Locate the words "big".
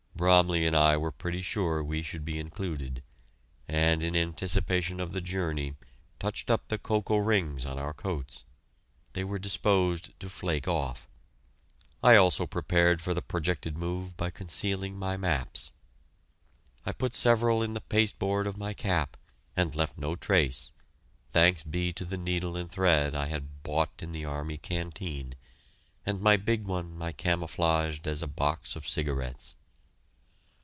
26.37-26.67